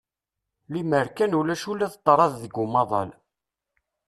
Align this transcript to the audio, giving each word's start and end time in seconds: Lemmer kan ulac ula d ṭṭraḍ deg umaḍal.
Lemmer 0.71 1.07
kan 1.17 1.37
ulac 1.39 1.63
ula 1.71 1.87
d 1.93 1.95
ṭṭraḍ 1.99 2.33
deg 2.43 2.53
umaḍal. 2.63 3.09